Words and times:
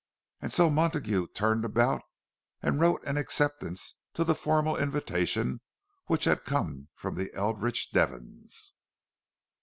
And 0.41 0.51
so 0.51 0.71
Montague 0.71 1.27
turned 1.35 1.63
about 1.63 2.01
and 2.63 2.79
wrote 2.81 3.03
an 3.03 3.17
acceptance 3.17 3.93
to 4.15 4.23
the 4.23 4.33
formal 4.33 4.75
invitation 4.75 5.61
which 6.07 6.25
had 6.25 6.43
come 6.43 6.87
from 6.95 7.13
the 7.13 7.31
Eldridge 7.35 7.91
Devons. 7.91 8.73